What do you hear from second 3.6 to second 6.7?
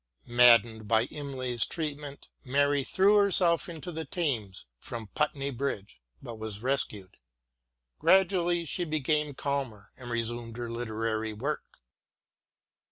into the Thames from Putney Bridge, but was